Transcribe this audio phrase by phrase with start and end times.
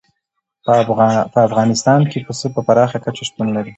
[1.33, 3.69] په افغانستان کې پسه په پراخه کچه شتون لري.